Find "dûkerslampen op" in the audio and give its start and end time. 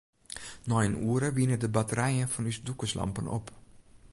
2.65-3.45